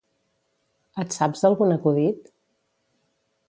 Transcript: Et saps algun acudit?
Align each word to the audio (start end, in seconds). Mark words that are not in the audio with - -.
Et 1.03 1.13
saps 1.19 1.45
algun 1.51 1.77
acudit? 1.77 2.35